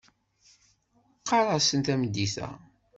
Ɣer-asen 1.31 1.79
tameddit-a. 1.85 2.49